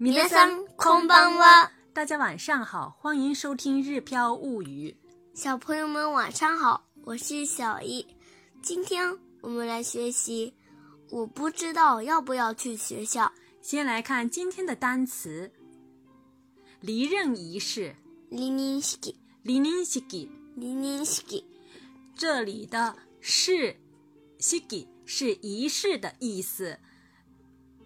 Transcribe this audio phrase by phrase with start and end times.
[0.00, 0.12] 米
[0.76, 1.72] こん空んは。
[1.92, 4.96] 大家晚上好，欢迎收听《日飘物语》。
[5.34, 8.06] 小朋友们晚上好，我是小易。
[8.62, 9.04] 今天
[9.40, 10.54] 我们来学习。
[11.10, 13.32] 我不知道要不要去学校。
[13.60, 15.50] 先来看今天的单词。
[16.80, 17.92] 离任仪式，
[18.30, 21.42] 离任 ski，离任 ski，离任 ski。
[22.14, 23.74] 这里的“是
[24.38, 24.62] s
[25.04, 26.78] 是仪式的意思。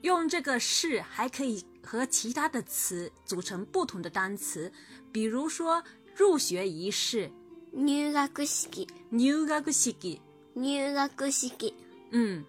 [0.00, 1.62] 用这个“是”还可以。
[1.90, 4.70] 和其他的词组成不同的单词，
[5.10, 5.82] 比如说
[6.14, 7.32] 入学仪式，
[7.72, 10.18] 入学式，入学式，
[10.52, 11.72] 入学式，
[12.10, 12.44] 嗯。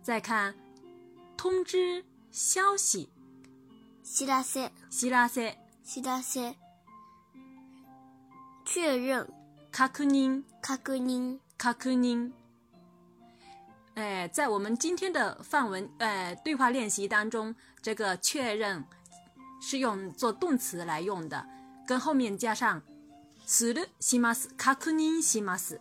[0.03, 0.55] 再看
[1.37, 3.07] 通知消息，
[4.03, 6.55] 知らせ知らせ知らせ
[8.65, 9.29] 确认。
[9.75, 10.77] 卡克宁，卡
[11.73, 12.33] 克宁，
[13.95, 18.85] 哎，在我们今天的范文哎对话练习当中，这个确认
[19.61, 21.45] 是用做动词来用的，
[21.89, 22.81] 跟后面加上
[23.49, 25.77] “sulu simas kakunin simas”。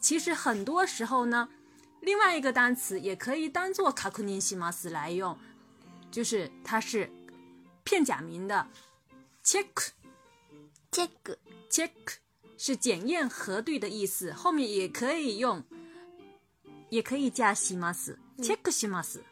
[0.00, 1.50] 其实很多时候呢，
[2.00, 5.36] 另外一个单词也可以当做 “kakunin simas” 来用，
[6.10, 7.12] 就是它是
[7.84, 8.66] 片假名的
[9.44, 9.68] “check
[10.90, 11.10] check
[11.70, 11.90] check”。
[12.58, 15.62] 是检验核对的意思，后面也可以用，
[16.90, 18.18] 也可以加します。
[18.42, 19.22] c h e c k 西马斯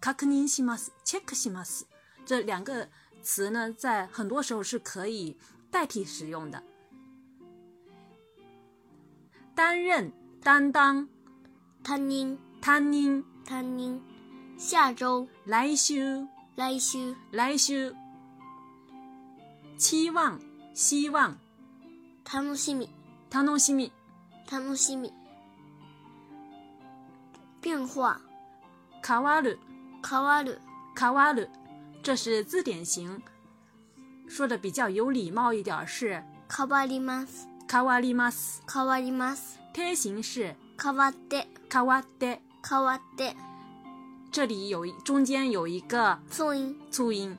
[0.00, 1.86] ，kakunin 西马斯，check 西马斯，
[2.26, 2.88] 这两个
[3.22, 5.38] 词呢，在很多时候是可以
[5.70, 6.60] 代替使用的。
[9.54, 11.08] 担任、担当
[11.84, 14.00] ，tanning，tanning，tanning，
[14.58, 15.94] 下周，来修，
[16.56, 16.98] 来修，
[17.30, 17.74] 来修，
[19.78, 20.36] 期望，
[20.74, 21.34] 希望。
[22.34, 22.88] 楽しみ、
[23.30, 23.92] 楽しみ、
[24.50, 25.12] 楽しみ。
[27.60, 28.18] 变化、
[29.06, 29.58] 変わる、
[30.02, 30.58] 変わる、
[30.98, 31.50] 変わる。
[32.02, 33.20] 这是字典型，
[34.26, 36.22] 说的比较有礼貌一点是。
[36.48, 39.58] 変わります、変わります、変わります。
[39.74, 40.54] 他型是。
[40.82, 43.36] 変わって、変わって、変わって。
[44.32, 47.36] 这里有中间有一个促音，促音。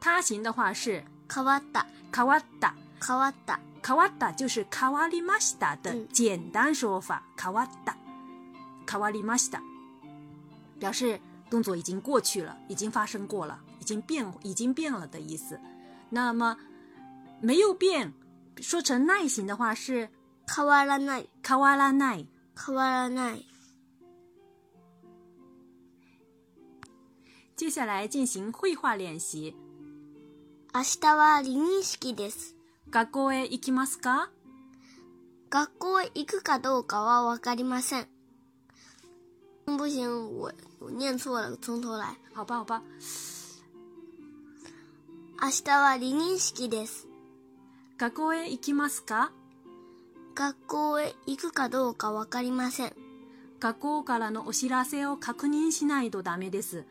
[0.00, 1.04] 他型的话是。
[1.30, 2.72] 変わった、変わった、
[3.06, 3.60] 変わった。
[3.82, 7.20] 卡瓦达就是卡瓦里马西达的简单说法。
[7.36, 7.94] 卡瓦达，
[8.86, 9.60] 卡瓦里马西达，
[10.78, 11.20] 表示
[11.50, 15.58] 动作已经过去了，已经发生过了，已经变，已经变了的意思。
[16.08, 16.56] 那么
[17.40, 18.12] 没有变，
[18.60, 20.08] 说成耐型的话是
[20.46, 23.36] 卡瓦拉奈，卡瓦拉奈，卡瓦拉奈。
[27.56, 29.54] 接下来进行绘画练习。
[30.74, 32.61] 明日はリニシです。
[32.92, 34.28] 学校へ行きますか
[35.48, 38.06] 学校へ行くかどうかはわかりません。
[39.64, 42.14] 不行，我我念错了，从头来。
[42.34, 42.82] 好吧，好吧。
[45.40, 47.08] 明日は離任式です。
[47.96, 49.32] 学校へ行きますか
[50.34, 52.92] 学校へ行くかどうかわかりません。
[53.58, 56.84] 学校からのお知らせを確認しないとダメです。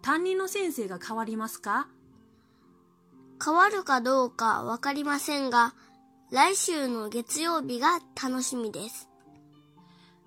[0.00, 1.88] 担任の先生が変わりますか
[3.44, 5.72] 変わるかどうかわかりませんが、
[6.32, 9.08] 来週の月曜日が楽しみです。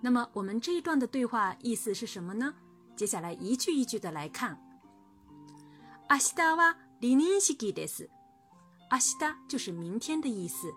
[0.01, 2.53] 那么我们这一段的对话意思是什么呢？
[2.95, 4.57] 接下来一句一句的来看。
[6.09, 8.09] 明日は離任式です。
[8.89, 10.71] 明日就是明天的意思，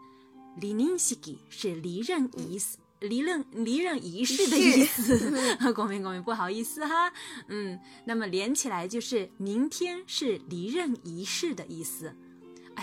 [0.60, 1.16] 離任式
[1.48, 5.56] 是离任仪式、离任离任仪式的意思。
[5.72, 7.12] 公明公明，不好意思哈。
[7.46, 12.12] 嗯，那么连起来就是明天是离任仪式的意思。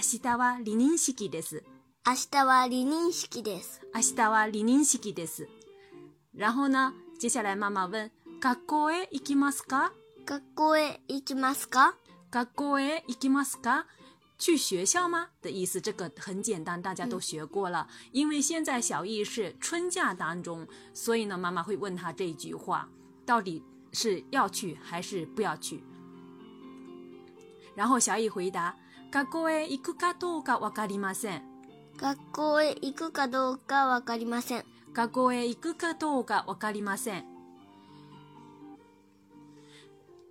[0.04, 1.64] 明日は離任式です。
[2.08, 3.82] 明日は離任式です。
[3.94, 5.48] 明日は離任式です。
[6.34, 8.10] 然后呢，接下来妈妈问
[8.42, 9.94] ：“学校へ行きますか？”
[10.26, 11.94] 学校へ行きますか？
[12.32, 13.86] 学校へ行きますか？
[14.40, 15.80] 去学校吗的意思？
[15.80, 17.88] 这个很简单，大家都学过了。
[18.12, 22.90] 因为现在小易是春假当中，所以呢，妈妈会问他这句话，
[23.24, 23.64] 到底
[23.94, 25.84] 是要去还是不要去？
[27.76, 28.76] 然后小易回答。
[29.14, 31.42] 学校へ行くかどうかわかりません。
[31.98, 34.64] 学校へ行くかどうかわかりません。
[34.94, 37.26] 学校へ行くかどうかわかりません。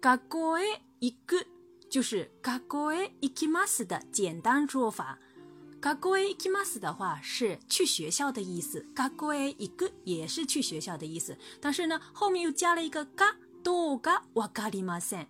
[0.00, 0.64] 学校へ
[1.02, 1.46] 行く
[1.92, 5.16] 就是学校へ行きます的简单说法。
[5.82, 11.36] 学校へ行きます的话是去学校的意思，学校へ行く也是去学校的意思。
[11.60, 15.28] 但是呢，后面又加了一个がどうかわかりません。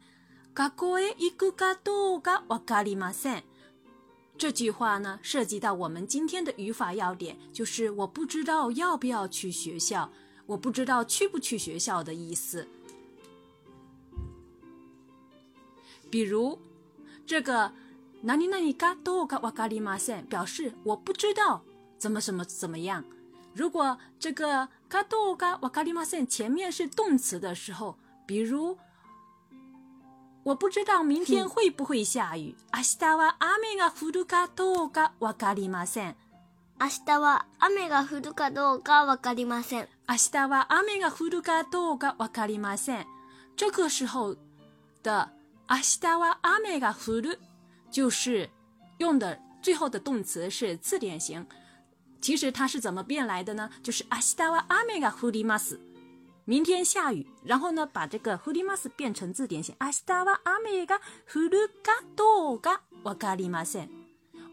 [0.52, 3.41] 嘎果诶，一个嘎多嘎瓦嘎里玛森，
[4.37, 10.11] 这句话呢涉及到我们今天的语法要点，就是我不知道要不要去学校，
[10.47, 12.67] 我不知道去不去学校的意思。
[16.11, 16.58] 比如
[17.25, 17.73] 这个
[18.23, 21.62] 哪里哪里嘎多嘎瓦嘎里马森，表示我不知道
[21.96, 23.05] 怎么怎么怎么样。
[23.55, 27.96] 如果这个嘎多嘎瓦嘎里马森前面是动词的时候，
[28.26, 28.76] 比如。
[30.50, 32.56] 我不知道明天会不会下雨。
[32.73, 36.17] 明日は雨が降るかどうかわかりません。
[36.81, 39.87] 明日は雨が降るかどうかわかりません。
[40.08, 43.06] 明日は雨が降るかどうかわかりません。
[43.56, 44.35] 这个时候
[45.05, 45.31] 的
[45.69, 47.38] 明日は雨が降る，
[47.93, 48.49] 就是
[48.99, 51.46] 用的最后的动词是次典型。
[52.20, 53.70] 其实它是怎么变来的呢？
[53.85, 55.79] 就是明日は雨が降ります。
[56.50, 59.73] 明天下雨，然后呢，把这个 h u r i m a s e 变成字典型。
[59.79, 60.99] 阿 s 达 a 阿美 amiga
[61.31, 63.81] hurukado ga w a k a r i m a s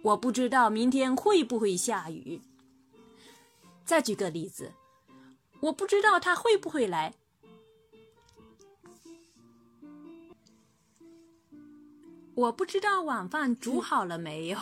[0.04, 2.40] 我不知道明天会不会下雨。
[3.84, 4.72] 再举个例子，
[5.60, 7.16] 我不知道他会不会来。
[12.36, 14.60] 我不知道晚饭煮好了没有。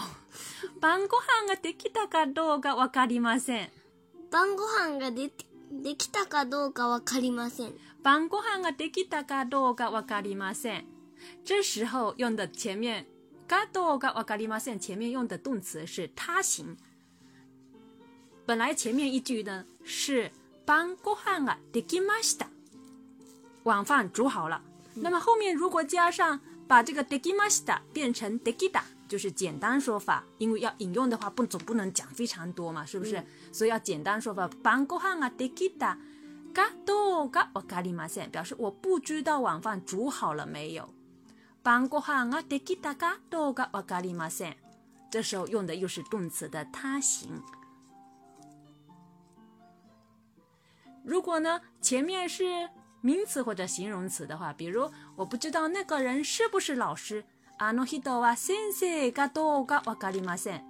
[0.80, 2.62] Ban gohan ga d e か e k i t a ka do
[5.28, 5.50] g
[5.84, 7.74] できたかどうかわかりません。
[8.04, 10.86] 晩ご飯ができたかどうかわかりません。
[11.44, 13.06] 这时候用的前面
[13.74, 14.80] どうかわかりません。
[14.80, 16.78] 前面用的动词是他行。
[18.48, 20.32] 本来前面一句呢是
[20.66, 22.48] 晩ご飯ができました，
[23.64, 24.62] 晚饭煮好了。
[24.96, 28.95] 那么后面如果加上把这个できました变成できた。
[29.08, 33.24] 就是简单说法，因为要引用的话，不总不能讲非常多嘛，是不是？
[33.52, 34.48] 所以要简单说法。
[34.64, 35.98] 邦国汉阿德吉达
[36.54, 40.90] 嘎多嘎瓦嘎里嘛线，表示我不知道晚饭煮好了没有。
[41.62, 44.58] 邦国汉阿德吉达嘎多嘎瓦嘎里嘛线，
[45.12, 47.42] 这时候用的又是动词的他形。
[51.04, 52.70] 如果呢，前面是
[53.02, 57.24] 名词或者形容词的话，比如我不知道那个人是不是老师。
[57.58, 60.62] あの人は先生かどうかわかりません。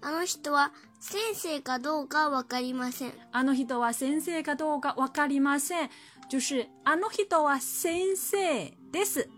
[0.00, 3.12] あの人は先生かどうかわかりません。
[3.30, 5.90] あの人は先生かどうかわかりません。
[6.28, 9.28] 就是、あの人は先生です。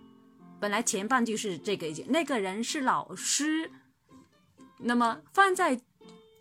[0.61, 3.71] 本来前半句是这个意见，那个人是老师。
[4.79, 5.79] 那么放在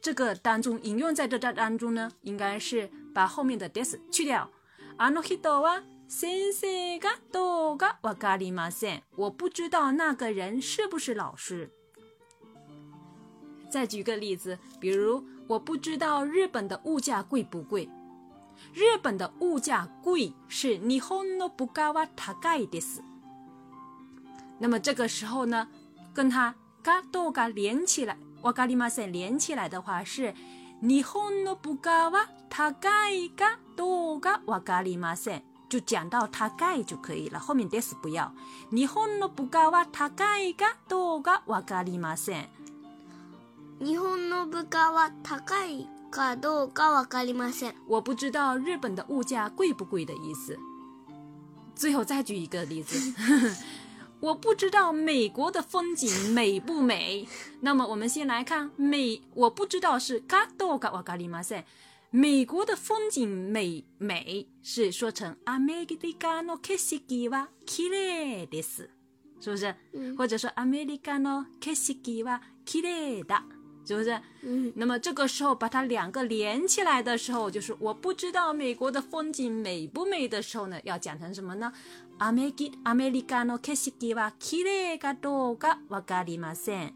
[0.01, 4.49] 这个当中，引用在这当当中呢，应该是把后面的 t h 去掉。
[4.97, 11.71] あの人は先生，噶多噶我咖哩嘛先，我不知道那个人是不是老师。
[13.71, 17.89] 再举个例子，比如我不知道日本的物价贵不贵。
[18.71, 23.01] 日本的物价贵是日本の不かは高いです。
[24.59, 25.67] 那么这个时候呢，
[26.13, 26.53] 跟它
[26.83, 30.27] 噶多噶连起来，我咖哩嘛先连起来的话是
[30.81, 35.43] 日本の不かは高いか多噶我咖哩嘛先。
[35.69, 38.31] 就讲到它贵就可以了，后面 des 不要。
[38.69, 42.47] 日本の物価は高いかどうかわかりません。
[43.83, 47.73] 日本の物価は高いかどうかわかりません。
[47.87, 50.57] 我不知道日本的物价贵不贵的意思。
[51.75, 53.13] 最后再举一个例子，
[54.21, 57.27] 我不知道美国的风景美不美。
[57.61, 61.63] 那么我们先来看美，我不知道是高いかわかりません。
[62.11, 68.61] 美国的风景美美是说成 “America no k e s i k i wa kire des”，
[69.41, 69.73] 是不是？
[70.17, 73.41] 或者说 “America no k e s i k i wa kire da”，
[73.85, 74.09] 是不是？
[74.43, 74.71] 嗯。
[74.75, 81.73] 那么这个时候把它两个连起来的时候，就是我不知道美国的风景美不美的时候呢，要讲成什么呢
[82.19, 85.67] ？“America America no k e s i k i wa kire g a d o g
[85.67, 86.93] a wakarimasen”，“America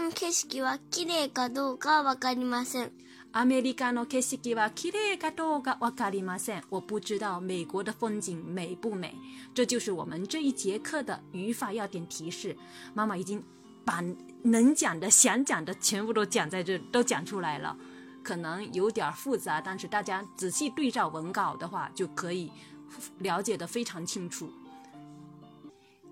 [0.00, 2.90] no keshiki wa kire ka dou a wakarimasen”。
[6.68, 9.14] 我不知道美国的风景美不美，
[9.54, 12.54] 这就是我们这一节课的语法要点提示。
[12.92, 13.42] 妈妈已经
[13.86, 14.02] 把
[14.42, 17.74] 能讲的、想讲的全部都讲在这，都讲出来了，
[18.22, 22.52] 可能有点复杂，但是大家仔细对照文稿的话，就可以
[23.20, 24.50] 了解的非常清楚。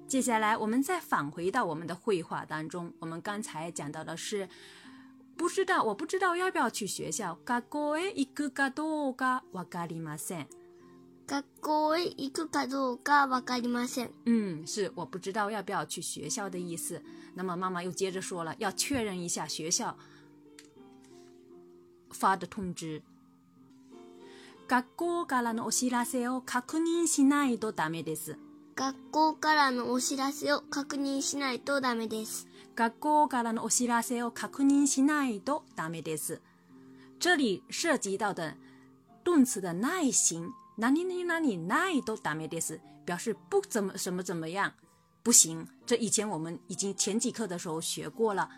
[0.09, 4.49] 接下来，我们再返回到我们的绘画当中，我们刚才讲到的是。
[5.41, 7.35] 不知道，我不知道要不要去学校。
[7.47, 7.63] 学校
[8.53, 10.47] かどうかわかりません。
[11.27, 11.95] 学校
[12.53, 14.11] かどうかわかりません。
[14.27, 17.03] 嗯，是我不知道要不要去学校的意思。
[17.35, 19.97] 那么妈妈又接着说了，要确认一下学校
[22.13, 23.01] 发的通知。
[24.69, 28.37] 学校からのお知らせを確認しないとダメです。
[28.77, 32.47] 学校からのお知らせを確認しないとダメです。
[32.81, 36.41] 学校からのお知らせを確認しないとダメです。
[37.19, 38.57] 这里涉及到的
[39.23, 44.73] 动词的耐型，哪里哪里哪里耐都ダメです，表示不怎么什么怎么样，
[45.23, 45.67] 不行。
[45.85, 48.49] 这以前我们已经前几课的时候学过了。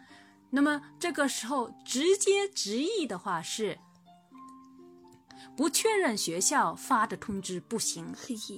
[0.50, 3.76] 那么这个时候直接直译的话是。
[5.56, 8.14] 不确认学校发的通知不行。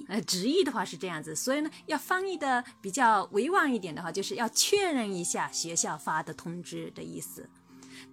[0.07, 7.49] 呃，直译的话是这样子，所以呢，要翻译的比较委婉一点的话，就是要确认一下学校发的通知的意思。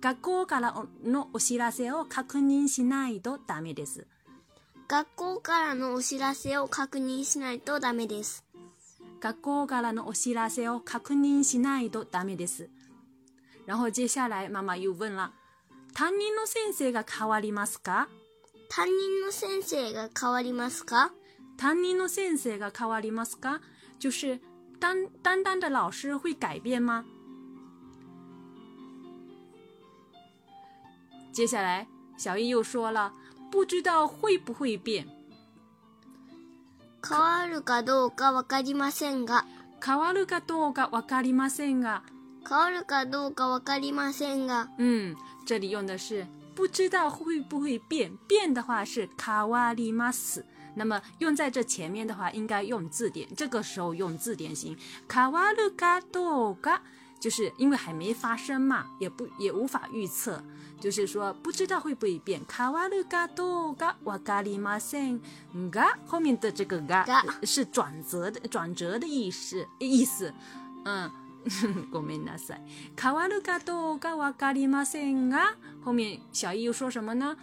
[0.02, 0.72] 学校から
[1.04, 4.04] のお知らせを確認しないとダメです。
[4.88, 8.06] 学校からのお知らせを確認しないとダメ
[12.36, 12.70] です。
[13.64, 15.32] 然后接下来妈妈又问了：
[15.94, 18.08] 担任の先生が変わりますか？
[18.74, 21.12] 担任の先生が変わりますか
[21.58, 23.60] 担任の先生が変わりますか
[24.00, 24.40] 就是
[24.80, 27.04] 担担当的老师会改变吗？
[31.34, 31.86] 接下来，
[32.16, 33.12] 小易又说了，
[33.50, 35.06] 不知道会不会变。
[37.06, 39.44] 変わるかどうかわかりませんが。
[39.84, 42.02] 変わるかどうかわかりませんが。
[42.48, 44.68] 変わるかどうかわかりませんが。
[44.80, 45.14] ん、
[45.46, 48.14] 这里用的是不知道会不会变？
[48.28, 50.44] 变的话是カワリマス。
[50.74, 53.28] 那么用在这前面的话，应该用字典。
[53.36, 54.76] 这个时候用字典行。
[55.08, 56.80] カワルガトガ，
[57.20, 60.42] 就是因为还没发生嘛，也不也无法预测。
[60.80, 62.44] 就是说不知道会不会变。
[62.46, 65.20] カワルガトガわかりません。
[65.70, 67.04] ガ后面的这个ガ
[67.46, 70.32] 是转折的转折的意思意思。
[70.84, 71.08] 嗯，
[71.92, 73.12] ごめんなさい。
[73.12, 75.54] わるかどうかわかりませんが。
[75.82, 77.36] 后面小易又说什么呢？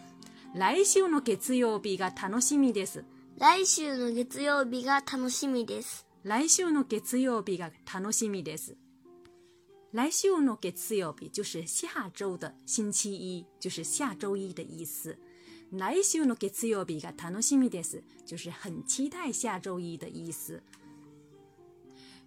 [0.55, 3.03] 来週の月曜日が楽しみです。
[3.38, 6.05] 来週の月曜日が楽しみです。
[6.24, 8.75] 来週の月曜日が楽しみです。
[9.91, 15.17] 来週の月曜日就是下周的星期一，就是下周一的意思。
[15.72, 20.63] 来週の月曜日が楽しみです就是很期待下周一的意思。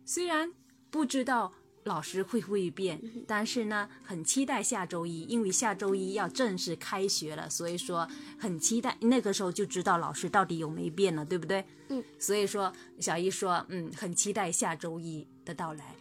[0.04, 0.52] 虽然
[0.90, 1.52] 不知道。
[1.84, 3.00] 老师会不会变？
[3.26, 8.08] 但是呢，很期待下周一，因为下周一要正式开学了，所以说
[8.38, 11.64] 很期待那个时候就知道老师到底有没变了，对不对？
[11.88, 15.94] 嗯，所以说小姨说，嗯，很期待下周一的到来。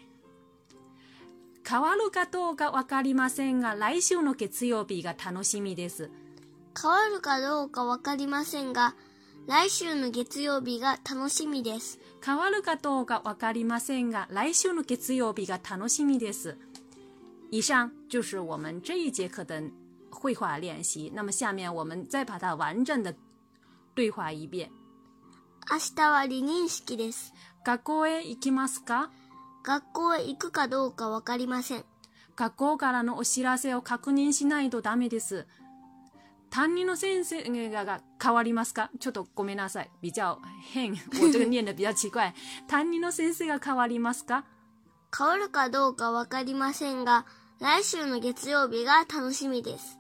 [1.63, 6.09] 変わるかどうかわかりませんが、来週の月曜日が楽しみです。
[6.79, 8.93] 変わるかどうかわかりませんが。
[9.47, 11.99] 来週の月曜日が楽しみです。
[12.23, 16.57] 変わるかどうかわかりませんが、来週の月曜日が楽しみです。
[17.49, 19.61] 以上就是我们这一节课的
[20.11, 21.11] 绘画练习。
[21.13, 23.13] 那么下面我们再把它完整的
[23.95, 24.69] 对话一遍。
[25.69, 27.33] 明日は離任式です。
[27.65, 29.09] 学校へ行きますか
[29.63, 31.83] 学校へ行くかどうかわかりません。
[32.35, 35.47] 学校からのお知らせを確認しないとダメです。
[36.51, 39.89] 担任の先生が変わりますかちょっとごめんなさい。
[40.03, 40.37] 比较
[40.73, 40.93] 変。
[40.93, 42.33] 我这个念的比较奇怪。
[42.67, 44.45] 担任の先生が変わりますか
[45.17, 47.25] 変わるかどうかわかりませんが、
[47.59, 49.97] 来週の月曜日が楽しみです。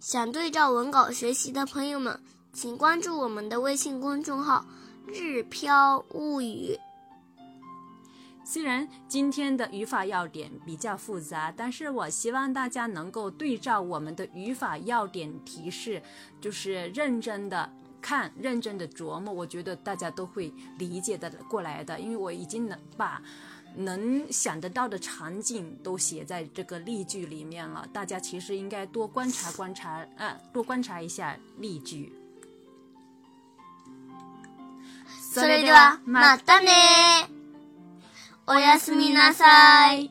[0.00, 2.18] 想对照文稿学习的朋友们，
[2.52, 4.64] 请关注我们的微信公众号
[5.12, 6.78] “日飘物语”。
[8.50, 16.02] 虽然今天的语法要点比较复杂，但是我希望大家能够对照我们的语法要点提示，
[16.40, 17.70] 就是认真的
[18.02, 19.32] 看，认真的琢磨。
[19.32, 23.22] 我觉得大家都会理解的过来的，因为我已经能把
[23.76, 27.88] 能想得到的场景都写在这个例句里面了。
[27.92, 32.12] 大家其实应该多观察观察，啊，多观察一下例句。
[35.32, 37.39] それではまたね。
[38.52, 39.44] おやすみなさ
[39.94, 40.10] い。